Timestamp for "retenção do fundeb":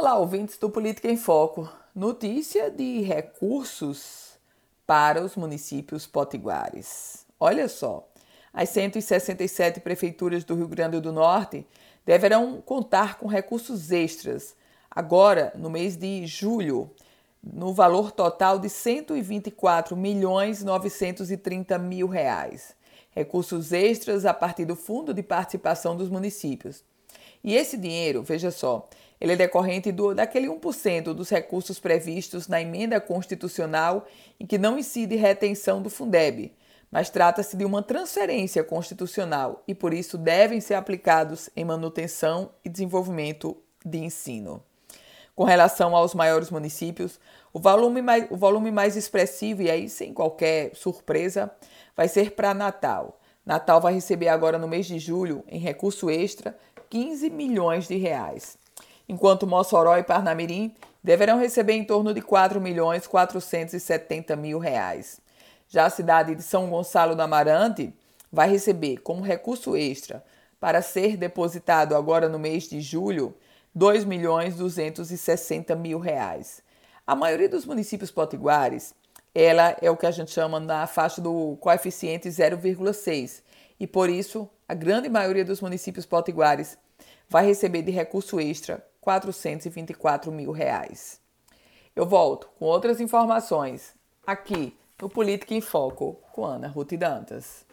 35.14-36.52